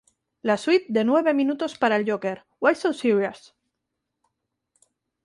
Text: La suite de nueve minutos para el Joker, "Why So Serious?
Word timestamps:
La 0.41 0.57
suite 0.57 0.87
de 0.91 1.03
nueve 1.03 1.31
minutos 1.35 1.77
para 1.77 1.95
el 1.95 2.09
Joker, 2.09 2.43
"Why 2.59 2.73
So 2.73 2.91
Serious? 2.91 3.53